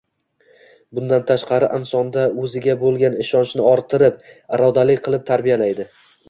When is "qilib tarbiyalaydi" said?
5.05-5.89